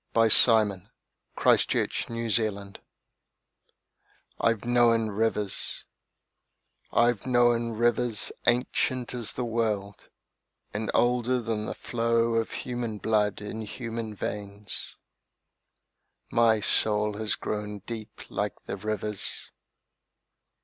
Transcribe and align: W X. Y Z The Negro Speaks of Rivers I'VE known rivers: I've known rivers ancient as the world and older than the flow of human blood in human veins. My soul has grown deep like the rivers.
W 0.15 0.25
X. 0.25 0.47
Y 0.47 0.63
Z 0.63 0.67
The 0.67 0.89
Negro 1.43 1.59
Speaks 1.59 2.09
of 2.09 2.37
Rivers 2.39 2.79
I'VE 4.39 4.65
known 4.65 5.09
rivers: 5.09 5.85
I've 6.91 7.27
known 7.27 7.73
rivers 7.73 8.31
ancient 8.47 9.13
as 9.13 9.33
the 9.33 9.45
world 9.45 10.09
and 10.73 10.89
older 10.95 11.39
than 11.39 11.67
the 11.67 11.75
flow 11.75 12.33
of 12.33 12.51
human 12.51 12.97
blood 12.97 13.41
in 13.41 13.61
human 13.61 14.15
veins. 14.15 14.95
My 16.31 16.61
soul 16.61 17.13
has 17.19 17.35
grown 17.35 17.83
deep 17.85 18.21
like 18.31 18.55
the 18.65 18.77
rivers. 18.77 19.51